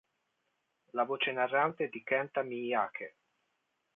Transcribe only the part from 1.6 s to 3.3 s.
è di Kenta Miyake.